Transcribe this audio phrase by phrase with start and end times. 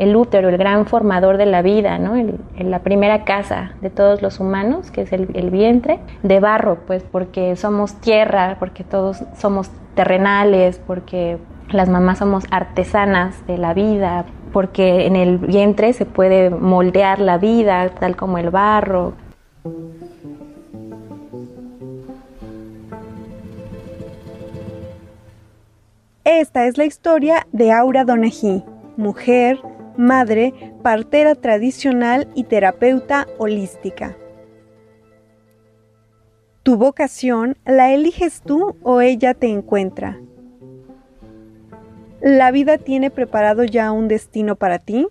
[0.00, 2.14] el útero, el gran formador de la vida, ¿no?
[2.58, 7.02] la primera casa de todos los humanos, que es el, el, vientre, de barro, pues
[7.02, 11.36] porque somos tierra, porque todos somos terrenales, porque
[11.68, 14.24] las mamás somos artesanas de la vida,
[14.54, 19.12] porque en el vientre se puede moldear la vida, tal como el barro.
[26.24, 28.64] Esta es la historia de Aura Donají,
[28.96, 29.60] mujer,
[30.00, 34.16] madre, partera tradicional y terapeuta holística.
[36.62, 40.18] ¿Tu vocación la eliges tú o ella te encuentra?
[42.20, 45.06] ¿La vida tiene preparado ya un destino para ti?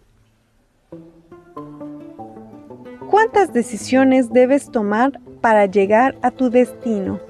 [3.10, 7.29] ¿Cuántas decisiones debes tomar para llegar a tu destino?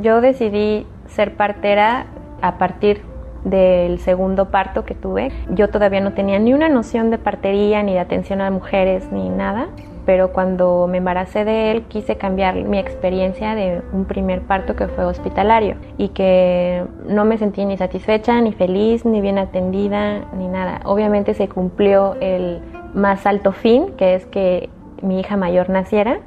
[0.00, 2.06] Yo decidí ser partera
[2.42, 3.02] a partir
[3.44, 5.30] del segundo parto que tuve.
[5.50, 9.28] Yo todavía no tenía ni una noción de partería, ni de atención a mujeres, ni
[9.28, 9.68] nada,
[10.06, 14.88] pero cuando me embaracé de él quise cambiar mi experiencia de un primer parto que
[14.88, 20.48] fue hospitalario y que no me sentí ni satisfecha, ni feliz, ni bien atendida, ni
[20.48, 20.80] nada.
[20.84, 22.60] Obviamente se cumplió el
[22.94, 24.68] más alto fin, que es que
[25.02, 26.20] mi hija mayor naciera,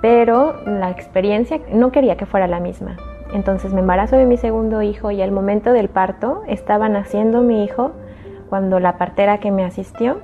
[0.00, 2.96] pero la experiencia no quería que fuera la misma.
[3.32, 7.64] Entonces me embarazo de mi segundo hijo y al momento del parto estaba naciendo mi
[7.64, 7.92] hijo
[8.48, 10.18] cuando la partera que me asistió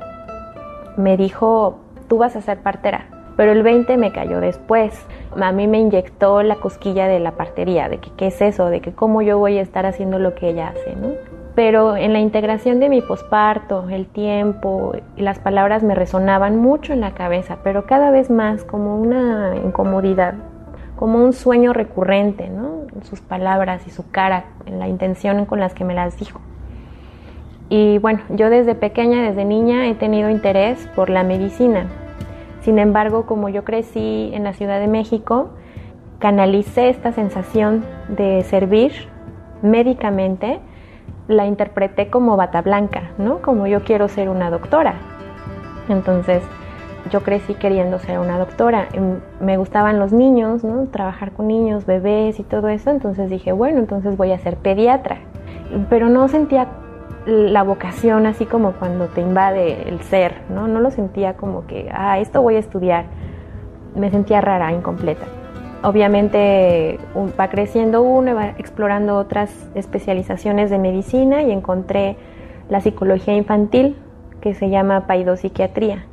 [0.97, 3.07] me dijo, tú vas a ser partera.
[3.37, 4.95] Pero el 20 me cayó después.
[5.39, 8.81] A mí me inyectó la cosquilla de la partería, de que qué es eso, de
[8.81, 11.34] que cómo yo voy a estar haciendo lo que ella hace, ¿no?
[11.55, 16.93] Pero en la integración de mi posparto, el tiempo y las palabras me resonaban mucho
[16.93, 20.35] en la cabeza, pero cada vez más como una incomodidad,
[20.97, 22.87] como un sueño recurrente, ¿no?
[23.03, 26.41] Sus palabras y su cara, la intención con las que me las dijo.
[27.69, 31.87] Y bueno, yo desde pequeña, desde niña, he tenido interés por la medicina.
[32.61, 35.51] Sin embargo, como yo crecí en la Ciudad de México,
[36.19, 38.93] canalicé esta sensación de servir
[39.63, 40.61] médicamente
[41.29, 43.41] la interpreté como bata blanca, ¿no?
[43.41, 44.95] Como yo quiero ser una doctora.
[45.89, 46.43] Entonces,
[47.11, 48.89] yo crecí queriendo ser una doctora.
[49.41, 50.87] Me gustaban los niños, ¿no?
[50.87, 52.91] Trabajar con niños, bebés y todo eso.
[52.91, 55.19] Entonces dije, bueno, entonces voy a ser pediatra.
[55.89, 56.69] Pero no sentía
[57.27, 60.69] la vocación así como cuando te invade el ser, ¿no?
[60.69, 63.07] No lo sentía como que, ah, esto voy a estudiar.
[63.95, 65.27] Me sentía rara, incompleta
[65.85, 66.99] obviamente
[67.39, 72.17] va creciendo uno va explorando otras especializaciones de medicina y encontré
[72.69, 73.97] la psicología infantil
[74.41, 76.07] que se llama paidopsiquiatría.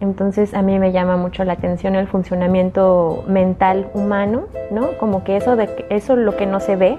[0.00, 4.96] Entonces a mí me llama mucho la atención el funcionamiento mental humano, ¿no?
[4.98, 6.96] Como que eso de eso es lo que no se ve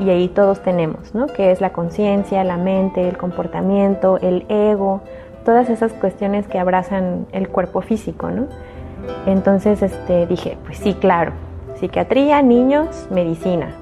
[0.00, 1.28] y ahí todos tenemos, ¿no?
[1.28, 5.02] Que es la conciencia, la mente, el comportamiento, el ego,
[5.44, 8.48] todas esas cuestiones que abrazan el cuerpo físico, ¿no?
[9.26, 11.32] Entonces este, dije, pues sí, claro,
[11.76, 13.74] psiquiatría, niños, medicina,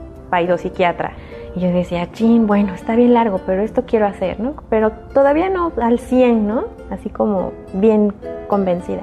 [0.56, 1.12] psiquiatra.
[1.54, 4.54] Y yo decía, chin, bueno, está bien largo, pero esto quiero hacer, ¿no?
[4.70, 6.64] Pero todavía no al 100, ¿no?
[6.90, 8.14] Así como bien
[8.48, 9.02] convencida.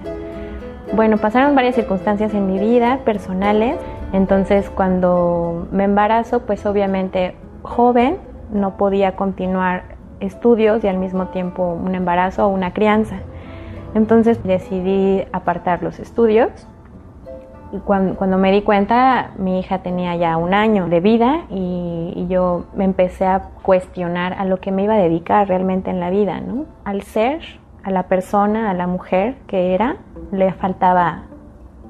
[0.93, 3.77] Bueno, pasaron varias circunstancias en mi vida personales,
[4.11, 8.17] entonces cuando me embarazo, pues obviamente joven,
[8.51, 9.83] no podía continuar
[10.19, 13.17] estudios y al mismo tiempo un embarazo o una crianza.
[13.93, 16.49] Entonces decidí apartar los estudios.
[17.71, 22.65] Y cuando, me di cuenta, mi hija tenía ya un año de vida y, yo
[22.75, 26.41] me empecé a cuestionar a lo que me iba a dedicar realmente en la vida,
[26.41, 26.65] ¿no?
[26.83, 27.41] Al ser,
[27.83, 29.97] a la persona, a la mujer que era,
[30.31, 31.23] le faltaba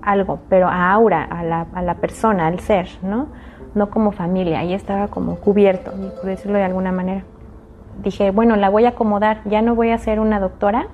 [0.02, 3.28] algo, pero a Aura, a la, a la persona, al ser, ¿no?
[3.76, 7.24] No como familia, ahí estaba como cubierto, por decirlo de alguna manera.
[8.02, 10.88] Dije, bueno, la voy a acomodar, ya no voy a ser una doctora,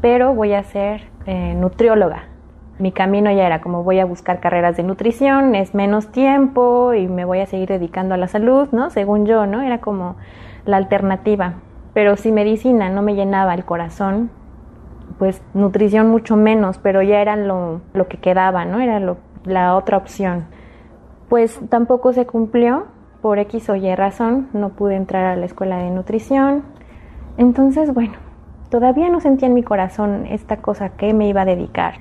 [0.00, 2.33] pero voy a ser eh, nutrióloga.
[2.78, 7.06] Mi camino ya era como voy a buscar carreras de nutrición, es menos tiempo y
[7.06, 8.90] me voy a seguir dedicando a la salud, ¿no?
[8.90, 9.62] Según yo, ¿no?
[9.62, 10.16] Era como
[10.66, 11.54] la alternativa.
[11.92, 14.30] Pero si medicina no me llenaba el corazón,
[15.18, 18.80] pues nutrición mucho menos, pero ya era lo, lo que quedaba, ¿no?
[18.80, 20.46] Era lo, la otra opción.
[21.28, 22.86] Pues tampoco se cumplió,
[23.22, 26.64] por X o Y razón, no pude entrar a la escuela de nutrición.
[27.38, 28.14] Entonces, bueno,
[28.70, 31.94] todavía no sentía en mi corazón esta cosa que me iba a dedicar.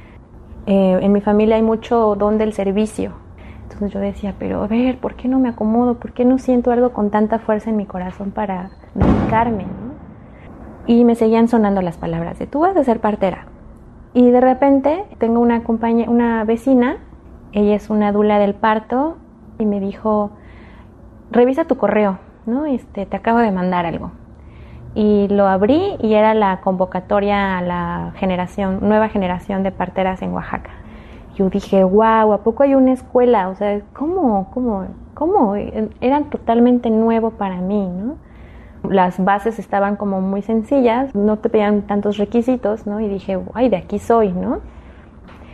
[0.66, 3.12] Eh, en mi familia hay mucho don del servicio.
[3.64, 5.96] Entonces yo decía, pero a ver, ¿por qué no me acomodo?
[5.96, 9.66] ¿Por qué no siento algo con tanta fuerza en mi corazón para dedicarme?
[10.86, 13.46] y me seguían sonando las palabras de tú vas a ser partera.
[14.14, 16.98] Y de repente tengo una compañía, una vecina,
[17.52, 19.18] ella es una dula del parto
[19.58, 20.32] y me dijo,
[21.32, 22.66] revisa tu correo, ¿no?
[22.66, 24.12] Este, te acabo de mandar algo.
[24.96, 30.34] Y lo abrí y era la convocatoria a la generación, nueva generación de parteras en
[30.34, 30.70] Oaxaca.
[31.36, 33.50] Yo dije, wow, ¿a poco hay una escuela?
[33.50, 34.86] O sea, ¿cómo, cómo,
[35.16, 35.56] cómo?
[35.56, 38.18] Era totalmente nuevo para mí, ¿no?
[38.88, 43.00] Las bases estaban como muy sencillas, no te pedían tantos requisitos, ¿no?
[43.00, 44.60] Y dije, ay, de aquí soy, ¿no?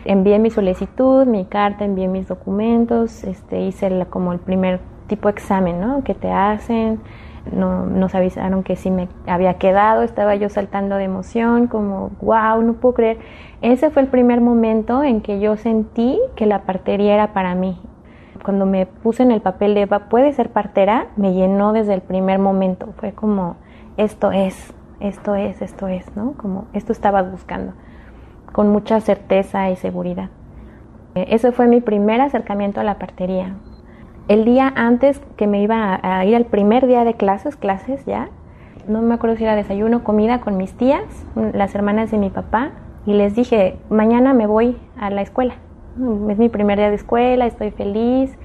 [0.04, 5.34] Envié mi solicitud, mi carta, envié mis documentos, este, hice como el primer tipo de
[5.34, 6.04] examen, ¿no?
[6.04, 7.00] Que te hacen,
[7.52, 12.62] no, nos avisaron que sí me había quedado, estaba yo saltando de emoción, como, wow,
[12.62, 13.18] no puedo creer.
[13.62, 17.78] Ese fue el primer momento en que yo sentí que la partería era para mí
[18.44, 22.02] cuando me puse en el papel de Eva, puede ser partera, me llenó desde el
[22.02, 22.94] primer momento.
[22.98, 23.58] Fue como,
[23.98, 26.34] esto es, esto es, esto es, ¿no?
[26.34, 27.74] Como, esto estabas buscando,
[28.52, 30.30] con mucha certeza y seguridad.
[31.16, 33.56] Eh, ese fue mi primer acercamiento a la partería.
[34.30, 38.30] El día antes que me iba a ir al primer día de clases, clases ya,
[38.88, 41.04] no me acuerdo si era desayuno, comida con mis tías,
[41.36, 42.72] las hermanas de mi papá,
[43.06, 45.56] y les dije, mañana me voy a la escuela
[46.30, 48.36] es mi primer día de escuela, estoy feliz.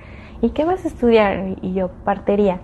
[0.41, 1.57] ¿Y qué vas a estudiar?
[1.63, 2.59] Y yo, partería.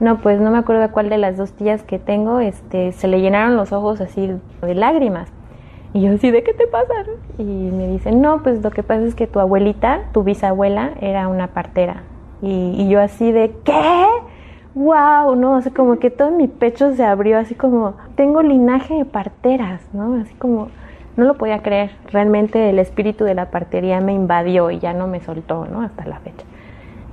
[0.00, 3.20] No, pues no me acuerdo cuál de las dos tías que tengo, este, se le
[3.20, 5.32] llenaron los ojos así de lágrimas.
[5.92, 6.92] Y yo así, ¿de qué te pasa?
[7.38, 11.28] Y me dicen, no, pues lo que pasa es que tu abuelita, tu bisabuela, era
[11.28, 12.02] una partera.
[12.44, 14.06] Y, yo así de, ¿qué?
[14.74, 15.56] wow, ¿no?
[15.56, 19.82] O sea, como que todo mi pecho se abrió, así como, tengo linaje de parteras,
[19.92, 20.14] ¿no?
[20.20, 20.68] Así como,
[21.16, 21.92] no lo podía creer.
[22.10, 25.82] Realmente el espíritu de la partería me invadió y ya no me soltó, ¿no?
[25.82, 26.44] Hasta la fecha.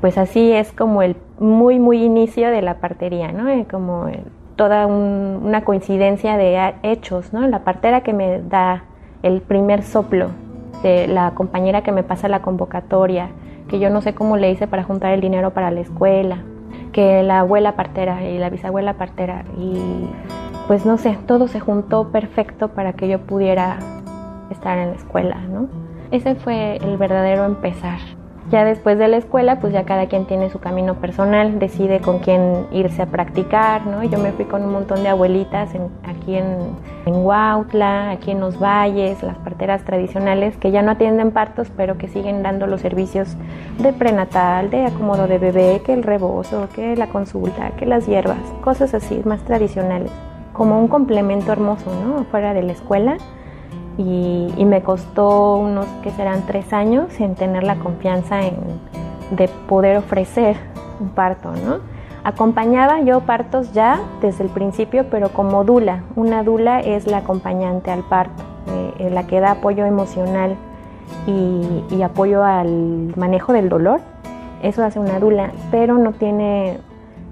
[0.01, 3.47] Pues así es como el muy, muy inicio de la partería, ¿no?
[3.47, 4.07] Eh, como
[4.55, 7.47] toda una coincidencia de hechos, ¿no?
[7.47, 8.83] La partera que me da
[9.23, 10.29] el primer soplo,
[10.81, 13.29] de la compañera que me pasa la convocatoria,
[13.67, 16.39] que yo no sé cómo le hice para juntar el dinero para la escuela,
[16.91, 20.07] que la abuela partera y la bisabuela partera y
[20.67, 23.79] pues no sé, todo se juntó perfecto para que yo pudiera
[24.49, 25.67] estar en la escuela, ¿no?
[26.11, 27.99] Ese fue el verdadero empezar.
[28.51, 32.19] Ya después de la escuela, pues ya cada quien tiene su camino personal, decide con
[32.19, 34.03] quién irse a practicar, ¿no?
[34.03, 35.69] Yo me fui con un montón de abuelitas
[36.03, 36.75] aquí en,
[37.05, 41.97] en Huautla, aquí en los valles, las parteras tradicionales que ya no atienden partos, pero
[41.97, 43.37] que siguen dando los servicios
[43.79, 48.43] de prenatal, de acomodo de bebé, que el rebozo, que la consulta, que las hierbas,
[48.61, 50.11] cosas así, más tradicionales,
[50.51, 52.25] como un complemento hermoso, ¿no?
[52.25, 53.15] Fuera de la escuela
[53.97, 58.39] y, me costó unos que serán tres años en tener la confianza
[59.31, 60.55] de poder ofrecer
[60.99, 61.79] un parto, ¿no?
[62.23, 66.03] Acompañaba yo partos ya desde el principio, pero como dula.
[66.15, 68.43] Una dula es la acompañante al parto,
[68.99, 70.55] eh, la que da apoyo emocional
[71.25, 74.01] y, apoyo al manejo del dolor.
[74.61, 76.77] Eso hace una dula, pero no tiene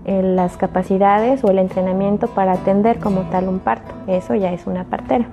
[0.06, 3.94] eh, las capacidades o el entrenamiento para atender como tal un parto.
[4.08, 5.28] Eso ya es una partera.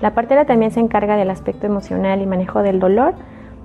[0.00, 3.14] La partera también se encarga del aspecto emocional y manejo del dolor,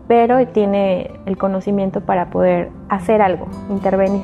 [0.07, 4.23] pero tiene el conocimiento para poder hacer algo, intervenir.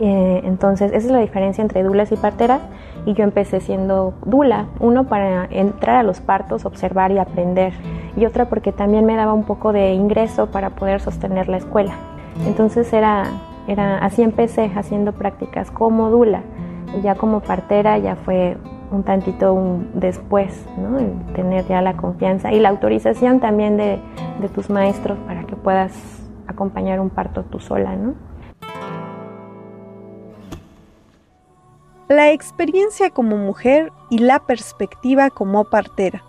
[0.00, 2.60] Eh, entonces, esa es la diferencia entre dulas y parteras.
[3.06, 7.72] Y yo empecé siendo dula, uno para entrar a los partos, observar y aprender,
[8.16, 11.94] y otra porque también me daba un poco de ingreso para poder sostener la escuela.
[12.46, 13.24] Entonces era,
[13.66, 16.42] era así empecé haciendo prácticas como dula
[16.96, 18.56] y ya como partera ya fue
[18.90, 20.98] un tantito un después, ¿no?
[21.34, 24.00] tener ya la confianza y la autorización también de,
[24.40, 25.92] de, tus maestros para que puedas
[26.46, 28.14] acompañar un parto tú sola, ¿no?
[32.08, 36.22] La experiencia como mujer y la perspectiva como partera.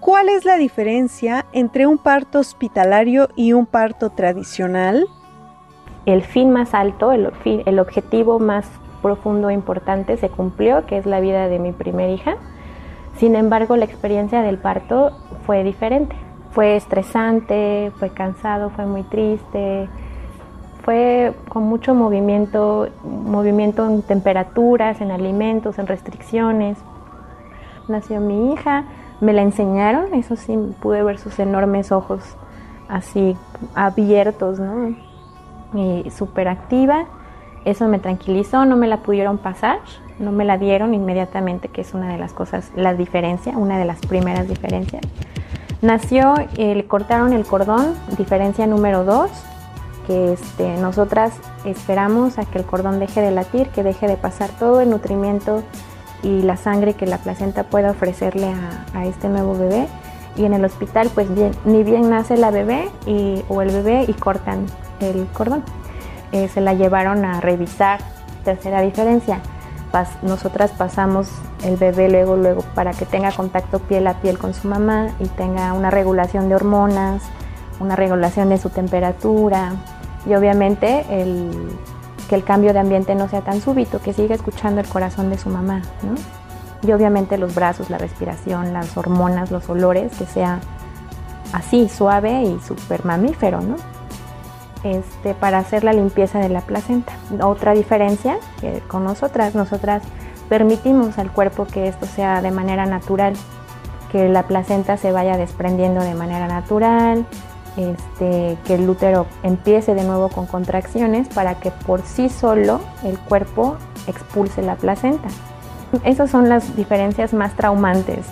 [0.00, 5.06] ¿Cuál es la diferencia entre un parto hospitalario y un parto tradicional?
[6.06, 8.66] El fin más alto, el, el objetivo más
[9.02, 12.36] profundo e importante se cumplió, que es la vida de mi primera hija.
[13.16, 15.12] Sin embargo, la experiencia del parto
[15.46, 16.16] fue diferente.
[16.52, 19.88] Fue estresante, fue cansado, fue muy triste,
[20.82, 26.78] fue con mucho movimiento, movimiento en temperaturas, en alimentos, en restricciones.
[27.86, 28.84] Nació mi hija,
[29.20, 32.36] me la enseñaron, eso sí, pude ver sus enormes ojos
[32.88, 33.36] así
[33.74, 34.96] abiertos, ¿no?
[35.74, 37.06] Y súper activa
[37.64, 39.80] eso me tranquilizó, no me la pudieron pasar,
[40.18, 43.84] no me la dieron inmediatamente, que es una de las cosas, la diferencia, una de
[43.84, 45.02] las primeras diferencias.
[45.82, 49.30] Nació, eh, le cortaron el cordón, diferencia número dos,
[50.06, 51.32] que este, nosotras
[51.64, 55.62] esperamos a que el cordón deje de latir, que deje de pasar todo el nutrimiento
[56.22, 58.52] y la sangre que la placenta pueda ofrecerle
[58.94, 59.86] a, este nuevo bebé.
[60.36, 64.04] Y en el hospital, pues bien, ni bien nace la bebé y, o el bebé
[64.06, 64.66] y cortan
[65.00, 65.64] el cordón.
[66.32, 68.00] Eh, se la llevaron a revisar.
[68.44, 69.40] Tercera diferencia,
[70.22, 71.28] nosotras pasamos
[71.64, 75.26] el bebé luego, luego para que tenga contacto piel a piel con su mamá y
[75.26, 77.22] tenga una regulación de hormonas,
[77.80, 79.74] una regulación de su temperatura
[80.26, 81.50] y obviamente el,
[82.28, 85.38] que el cambio de ambiente no sea tan súbito, que siga escuchando el corazón de
[85.38, 85.82] su mamá,
[86.82, 90.60] Y obviamente los brazos, la respiración, las hormonas, los olores, que sea
[91.52, 93.76] así, suave y súper mamífero, ¿no?
[94.82, 97.12] Este, para hacer la limpieza de la placenta.
[97.42, 100.02] Otra diferencia que con nosotras, nosotras
[100.48, 103.34] permitimos al cuerpo que esto sea de manera natural,
[104.10, 107.26] que la placenta se vaya desprendiendo de manera natural,
[107.76, 113.18] este, que el útero empiece de nuevo con contracciones para que por sí solo el
[113.18, 115.28] cuerpo expulse la placenta.
[116.04, 118.26] Esas son las diferencias más traumantes.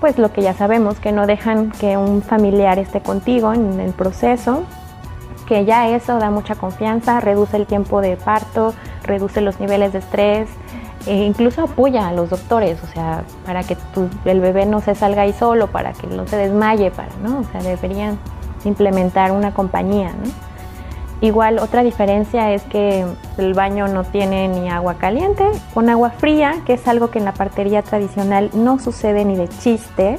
[0.00, 3.92] Pues lo que ya sabemos, que no dejan que un familiar esté contigo en el
[3.92, 4.64] proceso,
[5.46, 9.98] que ya eso da mucha confianza, reduce el tiempo de parto, reduce los niveles de
[10.00, 10.48] estrés,
[11.06, 13.76] e incluso apoya a los doctores, o sea, para que
[14.24, 17.40] el bebé no se salga ahí solo, para que no se desmaye, para, ¿no?
[17.40, 18.18] O sea, deberían
[18.64, 20.30] implementar una compañía, ¿no?
[21.20, 23.06] Igual otra diferencia es que
[23.38, 27.24] el baño no tiene ni agua caliente, con agua fría, que es algo que en
[27.24, 30.18] la partería tradicional no sucede ni de chiste,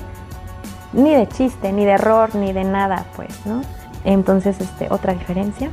[0.93, 3.61] ni de chiste, ni de error, ni de nada, pues, ¿no?
[4.05, 5.69] Entonces, este, otra diferencia.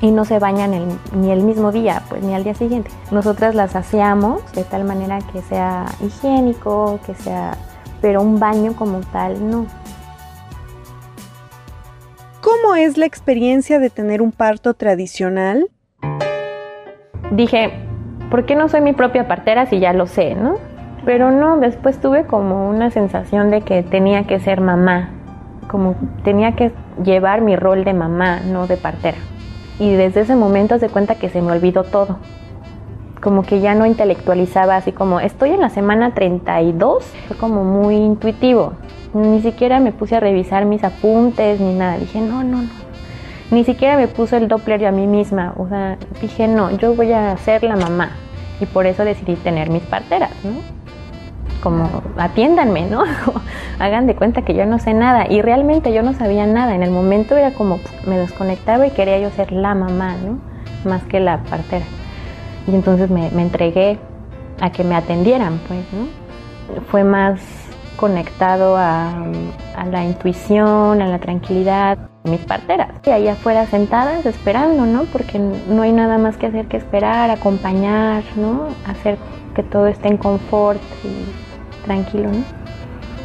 [0.00, 0.72] Y no se bañan
[1.14, 2.90] ni el mismo día, pues ni al día siguiente.
[3.10, 7.56] Nosotras las aseamos de tal manera que sea higiénico, que sea,
[8.02, 9.66] pero un baño como tal no.
[12.42, 15.68] ¿Cómo es la experiencia de tener un parto tradicional?
[17.32, 17.72] Dije,
[18.30, 20.58] ¿por qué no soy mi propia partera si ya lo sé, no?
[21.04, 25.10] Pero no, después tuve como una sensación de que tenía que ser mamá,
[25.68, 25.94] como
[26.24, 29.18] tenía que llevar mi rol de mamá, no de partera.
[29.78, 32.18] Y desde ese momento se cuenta que se me olvidó todo.
[33.20, 37.96] Como que ya no intelectualizaba así como, estoy en la semana 32, fue como muy
[37.96, 38.72] intuitivo.
[39.14, 41.98] Ni siquiera me puse a revisar mis apuntes ni nada.
[41.98, 42.86] Dije, no, no, no.
[43.50, 45.54] Ni siquiera me puse el Doppler yo a mí misma.
[45.56, 48.10] O sea, dije, no, yo voy a ser la mamá.
[48.60, 50.85] Y por eso decidí tener mis parteras, ¿no?
[51.62, 53.04] Como atiéndanme, ¿no?
[53.78, 55.26] Hagan de cuenta que yo no sé nada.
[55.28, 56.74] Y realmente yo no sabía nada.
[56.74, 60.38] En el momento era como me desconectaba y quería yo ser la mamá, ¿no?
[60.88, 61.84] Más que la partera.
[62.66, 63.98] Y entonces me, entregué
[64.60, 66.82] a que me atendieran, pues, ¿no?
[66.90, 67.40] Fue más
[67.96, 69.24] conectado a,
[69.76, 72.90] a, la intuición, a la tranquilidad, mis parteras.
[73.04, 75.04] Y ahí afuera sentadas esperando, ¿no?
[75.04, 78.66] Porque no hay nada más que hacer que esperar, acompañar, ¿no?
[78.86, 79.16] Hacer
[79.54, 81.45] que todo esté en confort y
[81.86, 82.44] tranquilo, ¿no?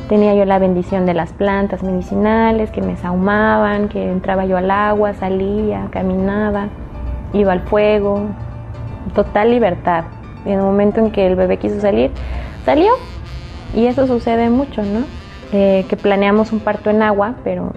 [0.08, 4.70] Tenía yo la bendición de las plantas medicinales que me saumaban, que entraba yo al
[4.70, 6.68] agua, salía, caminaba,
[7.34, 8.28] iba al fuego,
[9.16, 10.06] total libertad.
[10.46, 12.12] En el momento en que el bebé quiso salir,
[12.66, 12.92] salió.
[13.74, 15.06] Y eso sucede mucho, ¿no?
[15.54, 17.74] Eh, que planeamos un parto en agua, pero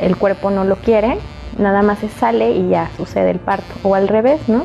[0.00, 1.18] el cuerpo no lo quiere,
[1.58, 3.74] nada más se sale y ya sucede el parto.
[3.82, 4.64] O al revés, ¿no?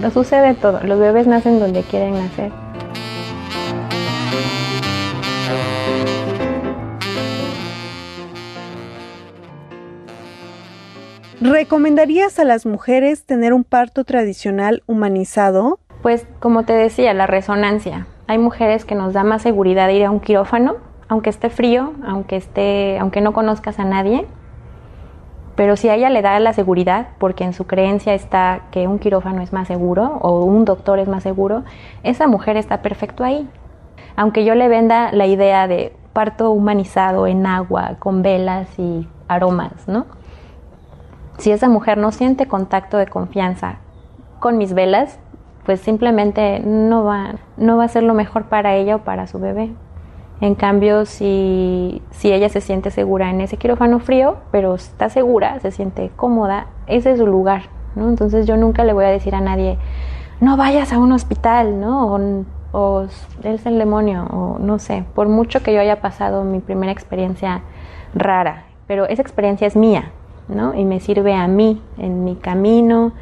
[0.00, 0.80] Lo sucede todo.
[0.84, 2.50] Los bebés nacen donde quieren nacer.
[11.72, 15.78] ¿Recomendarías a las mujeres tener un parto tradicional humanizado?
[16.02, 18.06] Pues como te decía, la resonancia.
[18.26, 20.76] Hay mujeres que nos da más seguridad ir a un quirófano,
[21.08, 24.26] aunque esté frío, aunque esté, aunque no conozcas a nadie.
[25.56, 28.98] Pero si a ella le da la seguridad, porque en su creencia está que un
[28.98, 31.64] quirófano es más seguro o un doctor es más seguro,
[32.02, 33.48] esa mujer está perfecto ahí.
[34.14, 39.88] Aunque yo le venda la idea de parto humanizado en agua, con velas y aromas,
[39.88, 40.04] ¿no?
[41.38, 43.78] Si esa mujer no siente contacto de confianza
[44.38, 45.18] con mis velas,
[45.64, 49.38] pues simplemente no va, no va a ser lo mejor para ella o para su
[49.38, 49.72] bebé.
[50.40, 55.60] En cambio, si, si ella se siente segura en ese quirófano frío, pero está segura,
[55.60, 57.62] se siente cómoda, ese es su lugar,
[57.94, 58.08] ¿no?
[58.08, 59.78] Entonces yo nunca le voy a decir a nadie,
[60.40, 62.12] no vayas a un hospital, ¿no?
[62.12, 63.02] O, o
[63.44, 67.62] es el demonio, o no sé, por mucho que yo haya pasado mi primera experiencia
[68.12, 70.10] rara, pero esa experiencia es mía,
[70.48, 73.12] y me sirve a mí en mi camino.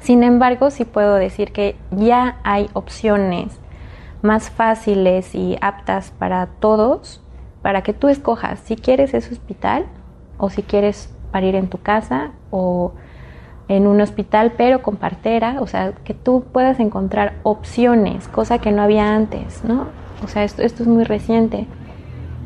[0.00, 3.60] Sin embargo, sí puedo decir que ya hay opciones
[4.22, 7.22] más fáciles y aptas para todos
[7.62, 9.86] para que tú escojas si quieres ese hospital
[10.38, 12.92] o si quieres parir en tu casa o
[13.68, 18.72] en un hospital, pero con partera, o sea, que tú puedas encontrar opciones, cosa que
[18.72, 19.86] no había antes, ¿no?
[20.24, 21.68] O sea, esto, esto es muy reciente.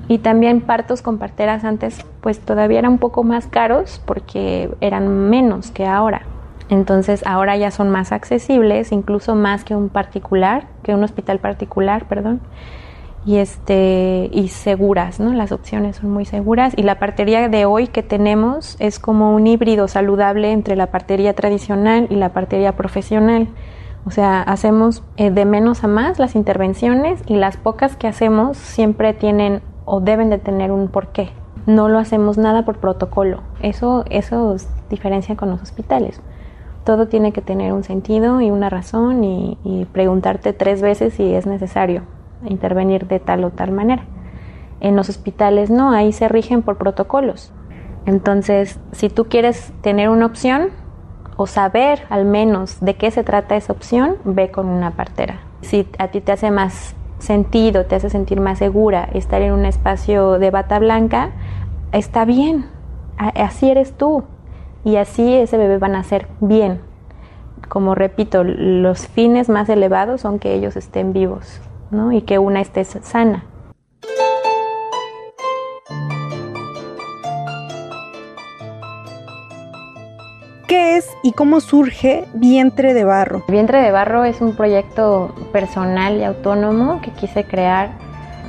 [0.09, 5.09] Y también partos con parteras antes, pues todavía eran un poco más caros porque eran
[5.31, 6.23] menos que ahora.
[6.69, 12.07] Entonces ahora ya son más accesibles, incluso más que un particular, que un hospital particular,
[12.07, 12.41] perdón.
[13.27, 15.33] Y este y seguras, ¿no?
[15.33, 19.47] Las opciones son muy seguras y la partería de hoy que tenemos es como un
[19.47, 23.49] híbrido saludable entre la partería tradicional y la partería profesional.
[24.07, 28.59] O sea, hacemos eh, de menos a más las intervenciones y las pocas que hacemos
[28.59, 31.31] siempre tienen o deben de tener un porqué.
[31.67, 33.41] No lo hacemos nada por protocolo.
[33.61, 34.57] Eso eso
[34.91, 36.21] diferencia con los hospitales
[36.85, 41.47] todo tiene que tener un sentido y una razón y, preguntarte tres veces si es
[41.47, 42.03] necesario
[42.47, 44.05] intervenir de tal o tal manera.
[44.81, 47.53] En los hospitales no, ahí se rigen por protocolos.
[48.07, 50.69] Entonces, si tú quieres tener una opción
[51.37, 55.41] o saber al menos de qué se trata esa opción, ve con una partera.
[55.63, 59.65] Si a ti te hace más sentido, te hace sentir más segura estar en un
[59.65, 61.31] espacio de bata blanca,
[61.93, 62.67] está bien,
[63.17, 64.25] así eres tú,
[64.85, 66.81] y así ese bebé va a nacer bien.
[67.69, 72.13] Como repito, los fines más elevados son que ellos estén vivos ¿no?
[72.13, 73.45] y que una esté sana.
[80.75, 83.45] ¿Qué es y cómo surge Vientre de Barro?
[83.47, 87.91] Vientre de Barro es un proyecto personal y autónomo que quise crear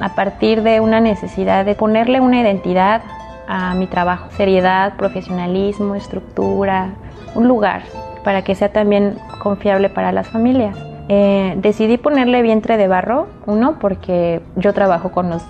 [0.02, 3.04] a partir de una necesidad de ponerle una identidad
[3.48, 4.32] a mi trabajo.
[4.32, 6.96] Seriedad, profesionalismo, estructura,
[7.36, 7.84] un lugar
[8.24, 10.76] para que sea también confiable para las familias.
[11.10, 15.44] Eh, decidí ponerle vientre de barro, uno, porque yo trabajo con los,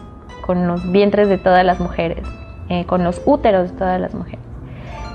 [0.45, 2.27] con los vientres de todas las mujeres,
[2.67, 4.44] eh, con los úteros de todas las mujeres.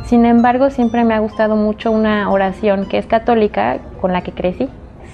[0.05, 4.33] Sin embargo, siempre me ha gustado mucho una oración que es católica, con la que
[4.33, 4.69] crecí.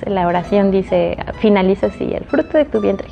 [0.07, 3.09] La oración dice, finaliza así, el fruto de tu vientre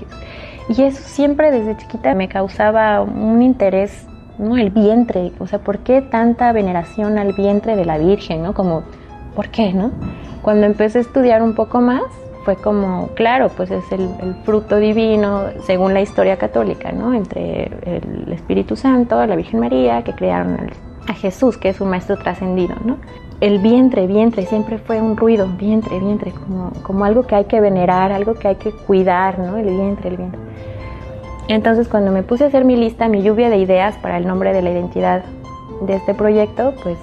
[0.69, 4.07] Y eso siempre desde chiquita me causaba un interés
[4.39, 4.57] ¿no?
[4.57, 8.55] El vientre, o sea, ¿por qué tanta veneración al vientre de la Virgen, ¿no?
[8.55, 8.83] Como,
[9.35, 9.93] ¿por qué, no?
[10.43, 12.03] Cuando empecé a estudiar un poco más,
[12.45, 14.09] fue como, claro, pues es el,
[14.45, 17.15] fruto divino, según la historia católica, ¿no?
[17.15, 20.71] Entre el Espíritu Santo, la Virgen María, que crearon
[21.09, 22.97] a Jesús, que es un maestro trascendido, ¿no?
[23.41, 27.61] El vientre, vientre, siempre fue un ruido, vientre, vientre, como, como algo que hay que
[27.61, 29.57] venerar, algo que hay que cuidar, ¿no?
[29.57, 30.41] El vientre, el vientre.
[31.49, 34.53] Entonces cuando me puse a hacer mi lista, mi lluvia de ideas para el nombre
[34.53, 35.25] de la identidad
[35.83, 36.97] de este proyecto, pues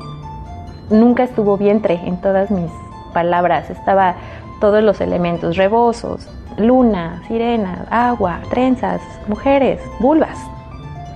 [0.90, 2.72] nunca estuvo vientre en todas mis
[3.14, 4.16] palabras, estaba
[4.60, 10.38] todos los elementos, rebosos, luna, sirena, agua, trenzas, mujeres, vulvas,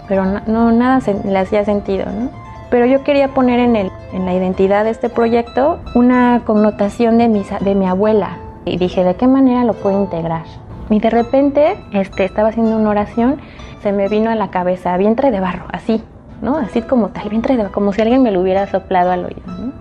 [0.08, 2.45] pero no, nada le hacía sentido, ¿no?
[2.70, 7.28] Pero yo quería poner en, el, en la identidad de este proyecto una connotación de
[7.28, 10.44] mi, de mi abuela y dije, ¿de qué manera lo puedo integrar?
[10.90, 13.38] Y de repente este, estaba haciendo una oración,
[13.82, 16.04] se me vino a la cabeza vientre de barro, así,
[16.42, 16.58] ¿no?
[16.58, 19.42] Así como tal, vientre de barro, como si alguien me lo hubiera soplado al oído,
[19.46, 19.72] ¿no?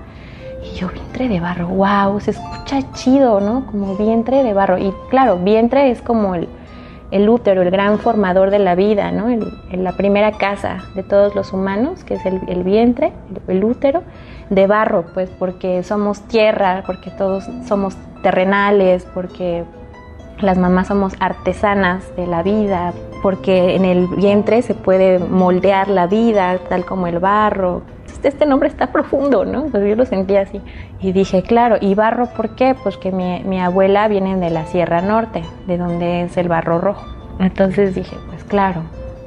[0.62, 3.66] Y yo, vientre de barro, wow, se escucha chido, ¿no?
[3.66, 4.78] Como vientre de barro.
[4.78, 6.48] Y claro, vientre es como el,
[7.14, 9.28] el útero, el gran formador de la vida, ¿no?
[9.70, 13.12] La primera casa de todos los humanos, que es el, el vientre,
[13.46, 14.02] el, útero,
[14.50, 19.62] de barro, pues porque somos tierra, porque todos somos terrenales, porque
[20.40, 26.08] las mamás somos artesanas de la vida, porque en el vientre se puede moldear la
[26.08, 27.82] vida, tal como el barro.
[28.24, 29.66] Este nombre está profundo, ¿no?
[29.66, 30.60] Pues yo lo sentí así.
[31.00, 32.74] Y dije, claro, ¿y barro por qué?
[32.82, 36.80] Pues que mi, mi abuela viene de la Sierra Norte, de donde es el barro
[36.80, 37.04] rojo.
[37.38, 38.82] Entonces dije, pues claro,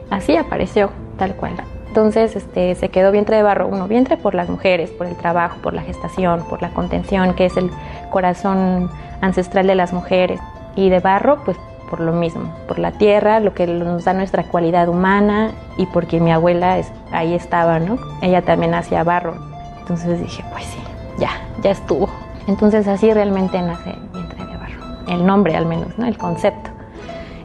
[0.10, 1.54] así apareció, tal cual.
[1.88, 5.58] Entonces este, se quedó vientre de barro, uno, vientre por las mujeres, por el trabajo,
[5.62, 7.72] por la gestación, por la contención, que es el
[8.12, 8.90] corazón
[9.22, 10.40] ancestral de las mujeres
[10.76, 11.58] y de barro, pues
[11.90, 16.20] por lo mismo, por la tierra, lo que nos da nuestra cualidad humana y porque
[16.20, 16.78] mi abuela
[17.12, 17.98] ahí estaba, ¿no?
[18.22, 19.36] Ella también hacía barro.
[19.80, 20.80] Entonces dije, pues sí,
[21.18, 22.10] ya, ya estuvo.
[22.48, 26.06] Entonces así realmente nace Vientre de Barro, el nombre al menos, ¿no?
[26.06, 26.70] El concepto.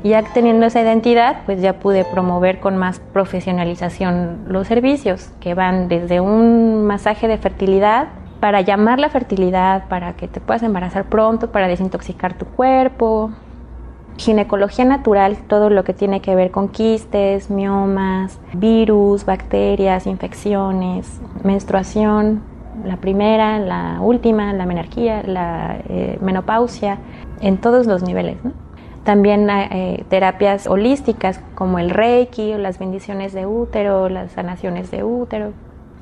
[0.04, 5.54] Y ya teniendo esa identidad, pues ya pude promover con más profesionalización los servicios, que
[5.54, 8.08] van desde un masaje de fertilidad
[8.40, 13.30] para llamar la fertilidad, para que te puedas embarazar pronto, para desintoxicar tu cuerpo.
[14.16, 22.42] Ginecología natural, todo lo que tiene que ver con quistes, miomas, virus, bacterias, infecciones, menstruación,
[22.84, 26.98] la primera, la última, la menarquía, la eh, menopausia,
[27.40, 28.36] en todos los niveles.
[29.04, 35.52] También eh, terapias holísticas como el reiki, las bendiciones de útero, las sanaciones de útero,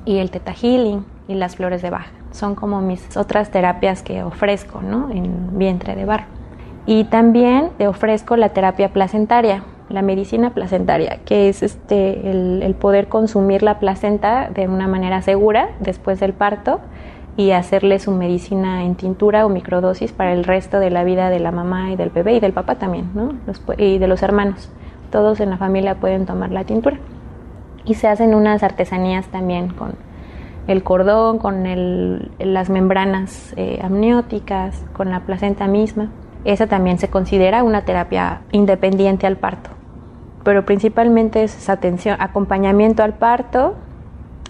[0.05, 2.07] y el Teta Healing y las flores de Bach.
[2.31, 5.09] Son como mis otras terapias que ofrezco ¿no?
[5.11, 6.40] en vientre de barro.
[6.85, 13.07] Y también te ofrezco la terapia placentaria, la medicina placentaria, que es este, el, poder
[13.07, 16.79] consumir la placenta de una manera segura después del parto
[17.37, 21.39] y hacerle su medicina en tintura o microdosis para el resto de la vida de
[21.39, 23.33] la mamá y del bebé y del papá también, ¿no?
[23.77, 24.69] y de los hermanos.
[25.11, 26.97] Todos en la familia pueden tomar la tintura.
[27.85, 29.93] Y se hacen unas artesanías también con
[30.67, 31.63] el cordón, con
[32.39, 36.09] las membranas eh, amnióticas, con la placenta misma.
[36.43, 39.69] Esa también se considera una terapia independiente al parto
[40.43, 43.75] pero principalmente es atención, acompañamiento al parto,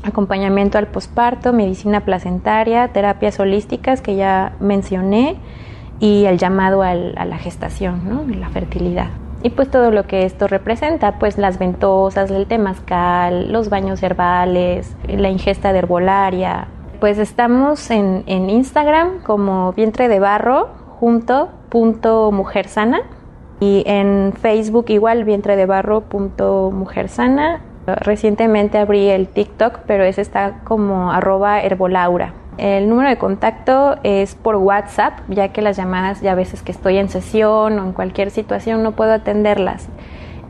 [0.03, 5.37] acompañamiento al posparto, medicina placentaria, terapias holísticas que ya mencioné
[5.99, 8.23] y el llamado a la gestación, ¿no?
[8.35, 9.09] la fertilidad.
[9.43, 14.95] Y pues todo lo que esto representa, pues las ventosas, el temazcal, los baños herbales,
[15.07, 16.67] la ingesta de herbolaria.
[16.99, 22.31] Pues estamos en, en Instagram como vientre de barro junto punto
[23.61, 27.61] y en Facebook igual, vientre de barro punto mujer sana.
[27.85, 32.33] Recientemente abrí el TikTok, pero ese está como arroba herbolaura.
[32.57, 36.71] El número de contacto es por WhatsApp, ya que las llamadas ya a veces que
[36.71, 39.87] estoy en sesión o en cualquier situación no puedo atenderlas.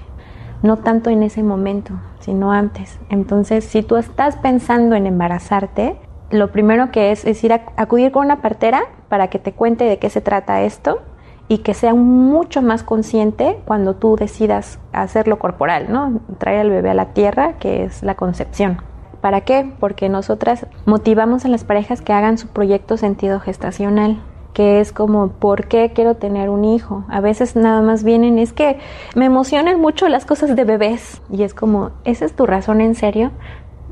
[0.63, 2.99] no tanto en ese momento, sino antes.
[3.09, 5.97] Entonces, si tú estás pensando en embarazarte,
[6.29, 9.85] lo primero que es es ir a acudir con una partera para que te cuente
[9.85, 10.99] de qué se trata esto
[11.47, 16.19] y que sea mucho más consciente cuando tú decidas hacerlo corporal, ¿no?
[16.37, 18.81] Traer al bebé a la tierra, que es la concepción.
[19.21, 19.71] ¿Para qué?
[19.79, 24.21] Porque nosotras motivamos a las parejas que hagan su proyecto sentido gestacional
[24.57, 27.03] que es como, ¿por qué quiero tener un hijo?
[27.09, 28.79] A veces nada más vienen, es que
[29.13, 31.21] me emocionan mucho las cosas de bebés.
[31.29, 33.29] Y es como, ¿esa es tu razón en serio?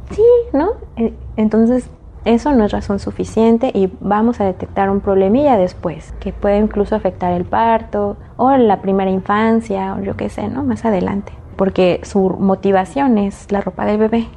[0.09, 0.23] Sí,
[0.53, 0.71] ¿no?
[0.97, 1.91] E, entonces,
[2.23, 6.95] eso no es razón suficiente y vamos a detectar un problemilla después, que puede incluso
[6.95, 10.63] afectar el parto o la primera infancia o yo qué sé, ¿no?
[10.63, 11.31] Más adelante.
[11.57, 14.29] Porque su motivación es la ropa del bebé.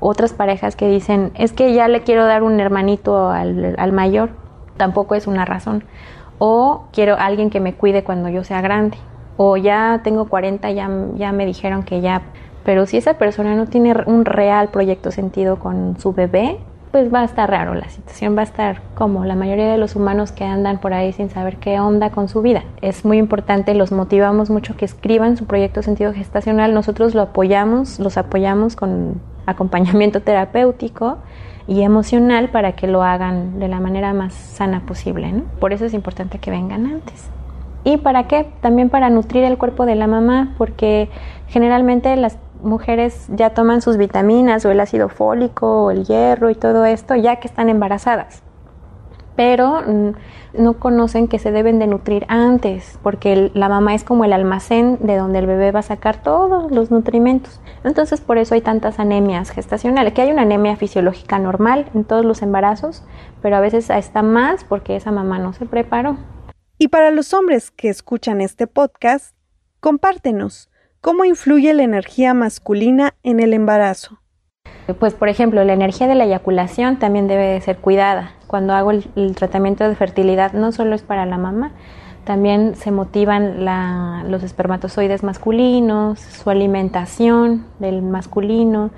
[0.00, 4.47] Otras parejas que dicen, es que ya le quiero dar un hermanito al, al mayor
[4.78, 5.84] tampoco es una razón.
[6.38, 8.96] O quiero alguien que me cuide cuando yo sea grande.
[9.36, 12.22] O ya tengo 40, ya, ya me dijeron que ya...
[12.64, 16.58] Pero si esa persona no tiene un real proyecto sentido con su bebé,
[16.90, 19.96] pues va a estar raro la situación, va a estar como la mayoría de los
[19.96, 22.64] humanos que andan por ahí sin saber qué onda con su vida.
[22.80, 27.98] Es muy importante, los motivamos mucho que escriban su proyecto sentido gestacional, nosotros lo apoyamos,
[27.98, 31.18] los apoyamos con acompañamiento terapéutico
[31.68, 35.30] y emocional para que lo hagan de la manera más sana posible.
[35.30, 35.42] ¿no?
[35.60, 37.28] Por eso es importante que vengan antes.
[37.84, 38.50] ¿Y para qué?
[38.60, 41.10] También para nutrir el cuerpo de la mamá, porque
[41.46, 46.54] generalmente las mujeres ya toman sus vitaminas o el ácido fólico o el hierro y
[46.54, 48.42] todo esto ya que están embarazadas.
[49.38, 49.84] Pero
[50.52, 54.98] no conocen que se deben de nutrir antes, porque la mamá es como el almacén
[55.00, 57.60] de donde el bebé va a sacar todos los nutrimentos.
[57.84, 62.24] Entonces por eso hay tantas anemias gestacionales, que hay una anemia fisiológica normal en todos
[62.24, 63.04] los embarazos,
[63.40, 66.16] pero a veces está más porque esa mamá no se preparó.
[66.76, 69.36] Y para los hombres que escuchan este podcast,
[69.78, 70.68] compártenos
[71.00, 74.18] cómo influye la energía masculina en el embarazo.
[74.98, 78.32] Pues por ejemplo, la energía de la eyaculación también debe ser cuidada.
[78.48, 81.72] Cuando hago el, tratamiento de fertilidad no solo es para la mamá,
[82.24, 83.64] También se motivan
[84.30, 88.90] los espermatozoides masculinos, su alimentación del masculino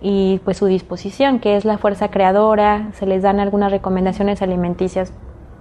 [0.00, 2.90] y pues su disposición, que es la fuerza creadora.
[2.94, 5.12] Se les dan algunas recomendaciones alimenticias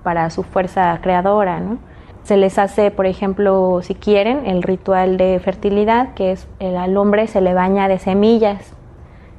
[0.04, 1.77] para su fuerza creadora, ¿no?
[2.23, 6.95] Se les hace, por ejemplo, si quieren, el ritual de fertilidad, que es el, al
[6.95, 8.73] hombre se le baña de semillas,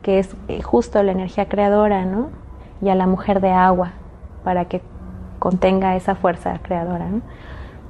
[0.02, 2.41] que es eh, justo la energía creadora, ¿no?
[2.82, 3.92] Y a la mujer de agua,
[4.44, 4.82] para que
[5.38, 7.06] contenga esa fuerza creadora.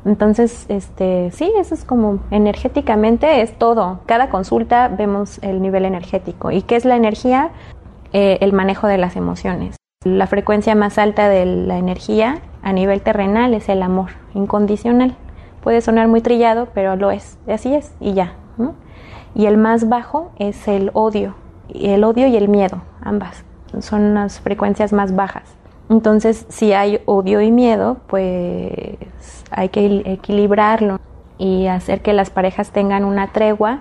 [0.04, 4.00] Entonces, este, sí, eso es como energéticamente es todo.
[4.06, 6.50] Cada consulta vemos el nivel energético.
[6.50, 7.50] ¿Y qué es la energía?
[8.12, 9.76] Eh, el manejo de las emociones.
[10.04, 15.16] La frecuencia más alta de la energía a nivel terrenal es el amor incondicional.
[15.62, 17.38] Puede sonar muy trillado, pero lo es.
[17.48, 18.34] Así es y ya.
[19.34, 21.34] Y el más bajo es el odio.
[21.72, 23.44] El odio y el miedo, ambas.
[23.80, 25.44] Son las frecuencias más bajas.
[25.88, 28.96] Entonces, si hay odio y miedo, pues
[29.50, 30.98] hay que equilibrarlo
[31.38, 33.80] y hacer que las parejas tengan una tregua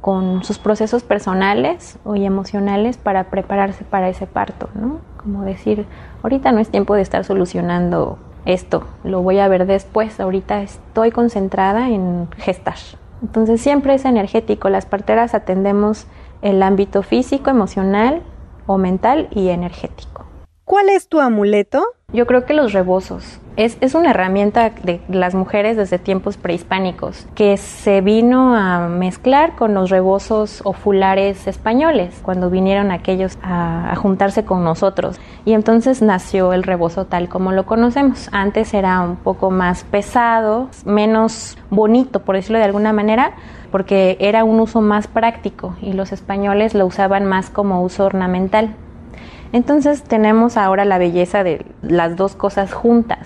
[0.00, 5.00] con sus procesos personales y emocionales para prepararse para ese parto, ¿no?
[5.16, 5.86] Como decir,
[6.22, 11.10] ahorita no es tiempo de estar solucionando esto, lo voy a ver después, ahorita estoy
[11.10, 12.76] concentrada en gestar.
[13.20, 16.06] Entonces siempre es energético, las parteras atendemos
[16.40, 18.22] el ámbito físico, emocional
[18.68, 20.24] o mental y energético.
[20.64, 21.82] ¿Cuál es tu amuleto?
[22.12, 23.40] Yo creo que los rebozos.
[23.56, 29.56] Es, es, una herramienta de las mujeres desde tiempos prehispánicos que se vino a mezclar
[29.56, 35.18] con los rebozos ofulares españoles cuando vinieron aquellos a, a, juntarse con nosotros.
[35.46, 38.28] Y entonces nació el rebozo tal como lo conocemos.
[38.30, 43.32] Antes era un poco más pesado, menos bonito, por decirlo de alguna manera,
[43.70, 48.74] porque era un uso más práctico y los españoles lo usaban más como uso ornamental.
[49.52, 53.20] Entonces tenemos ahora la belleza de las dos cosas juntas.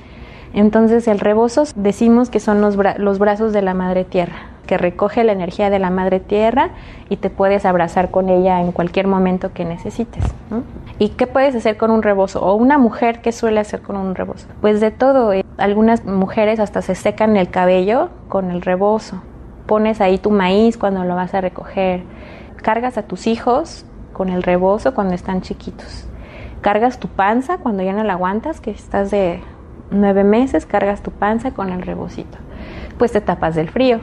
[0.55, 5.24] Entonces el rebozo decimos que son los, los, brazos de la madre tierra, que recoge
[5.24, 6.70] la energía de la madre tierra
[7.09, 10.24] y te puedes abrazar con ella en cualquier momento que necesites.
[10.98, 12.42] ¿Y qué puedes hacer con un rebozo?
[12.42, 14.46] O una mujer, ¿qué suele hacer con un rebozo?
[14.61, 15.33] Pues de todo.
[15.33, 19.22] Eh, algunas mujeres hasta se secan el cabello con el rebozo.
[19.72, 22.02] Pones ahí tu maíz cuando lo vas a recoger.
[22.56, 26.06] Cargas a tus hijos con el rebozo cuando están chiquitos
[26.62, 29.40] cargas tu panza cuando ya no la aguantas, que estás de
[29.90, 32.38] nueve meses, cargas tu panza con el rebocito.
[32.96, 33.98] Pues te tapas del frío,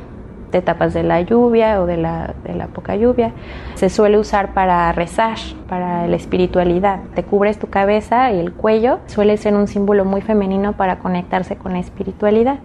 [0.52, 3.32] te tapas de la lluvia o de la, de la poca lluvia.
[3.76, 7.00] Se suele usar para rezar, para la espiritualidad.
[7.16, 9.00] Te cubres tu cabeza y el cuello.
[9.08, 12.60] Suele ser un símbolo muy femenino para conectarse con la espiritualidad.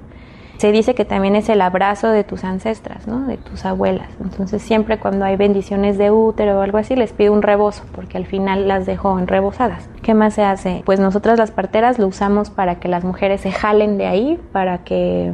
[0.64, 3.26] Se dice que también es el abrazo de tus ancestras, ¿no?
[3.26, 4.08] de tus abuelas.
[4.18, 8.16] Entonces siempre cuando hay bendiciones de útero o algo así, les pido un rebozo, porque
[8.16, 9.90] al final las dejo en rebozadas.
[10.00, 10.80] ¿Qué más se hace?
[10.86, 14.78] Pues nosotras las parteras lo usamos para que las mujeres se jalen de ahí, para
[14.84, 15.32] que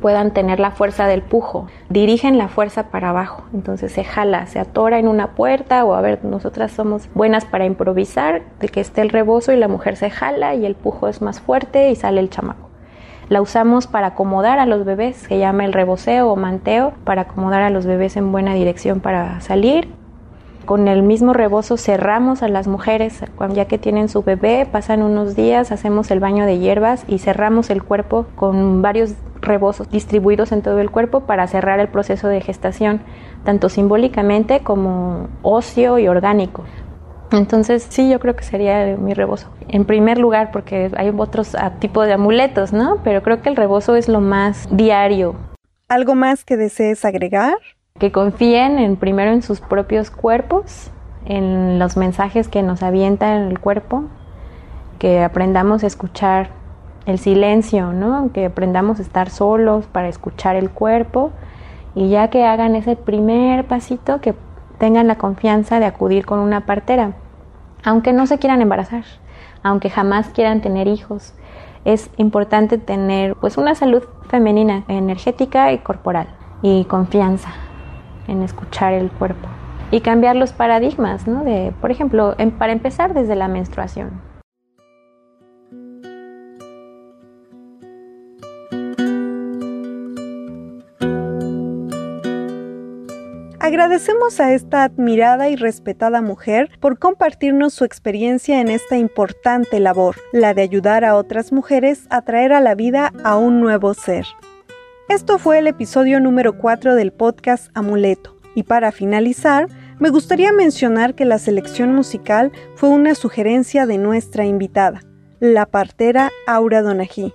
[0.00, 1.66] puedan tener la fuerza del pujo.
[1.88, 6.00] Dirigen la fuerza para abajo, entonces se jala, se atora en una puerta o a
[6.02, 10.08] ver, nosotras somos buenas para improvisar, de que esté el rebozo y la mujer se
[10.08, 12.67] jala y el pujo es más fuerte y sale el chamaco.
[13.28, 17.60] La usamos para acomodar a los bebés, se llama el reboceo o manteo, para acomodar
[17.60, 19.88] a los bebés en buena dirección para salir.
[20.64, 25.36] Con el mismo rebozo cerramos a las mujeres, ya que tienen su bebé, pasan unos
[25.36, 30.62] días, hacemos el baño de hierbas y cerramos el cuerpo con varios rebozos distribuidos en
[30.62, 33.00] todo el cuerpo para cerrar el proceso de gestación,
[33.44, 36.64] tanto simbólicamente como óseo y orgánico.
[37.30, 39.48] Entonces, sí, yo creo que sería mi rebozo.
[39.68, 42.98] En primer lugar, porque hay otros ah, tipos de amuletos, ¿no?
[43.04, 45.34] Pero creo que el rebozo es lo más diario.
[45.88, 47.56] ¿Algo más que desees agregar?
[47.98, 50.90] Que confíen en, primero en sus propios cuerpos,
[51.26, 54.04] en los mensajes que nos avienta el cuerpo,
[54.98, 56.50] que aprendamos a escuchar
[57.04, 58.32] el silencio, ¿no?
[58.32, 61.32] Que aprendamos a estar solos para escuchar el cuerpo
[61.94, 64.34] y ya que hagan ese primer pasito, que
[64.78, 67.12] tengan la confianza de acudir con una partera,
[67.84, 69.04] aunque no se quieran embarazar,
[69.62, 71.34] aunque jamás quieran tener hijos.
[71.84, 76.28] Es importante tener pues una salud femenina, energética y corporal
[76.62, 77.50] y confianza
[78.26, 79.48] en escuchar el cuerpo
[79.90, 81.44] y cambiar los paradigmas, ¿no?
[81.44, 84.27] De, por ejemplo, para empezar desde la menstruación.
[93.68, 100.16] Agradecemos a esta admirada y respetada mujer por compartirnos su experiencia en esta importante labor,
[100.32, 104.24] la de ayudar a otras mujeres a traer a la vida a un nuevo ser.
[105.10, 108.38] Esto fue el episodio número 4 del podcast Amuleto.
[108.54, 114.46] Y para finalizar, me gustaría mencionar que la selección musical fue una sugerencia de nuestra
[114.46, 115.02] invitada,
[115.40, 117.34] la partera Aura Donají.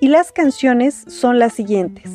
[0.00, 2.10] y las canciones son las siguientes.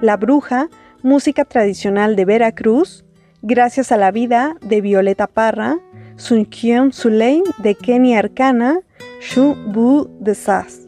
[0.00, 0.68] La Bruja,
[1.02, 3.04] música tradicional de Veracruz,
[3.42, 5.78] Gracias a la vida de Violeta Parra,
[6.16, 8.80] Sun Kyung Suleim de Kenny Arcana,
[9.22, 10.86] Shu Bu de Sas.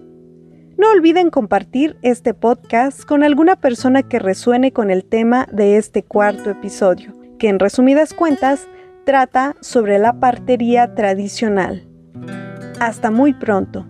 [0.77, 6.03] No olviden compartir este podcast con alguna persona que resuene con el tema de este
[6.03, 8.69] cuarto episodio, que en resumidas cuentas
[9.07, 11.89] trata sobre la partería tradicional.
[12.81, 13.87] Hasta muy pronto.